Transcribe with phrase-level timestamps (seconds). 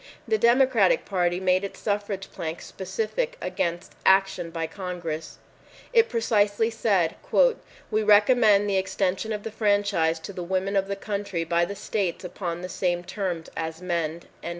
[0.27, 5.37] The Democratic Party made its suffrage plank specific against action by Congress.
[5.93, 7.17] It precisely said,
[7.91, 11.75] "We recommend the extension of the franchise to the women of the country by the
[11.75, 14.23] states upon the same terms as men."